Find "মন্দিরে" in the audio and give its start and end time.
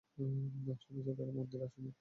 1.37-1.65